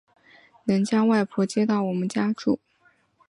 [0.63, 2.59] 能将外婆接到我们家住